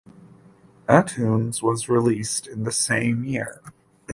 [0.89, 3.61] Antunes was released in the same year.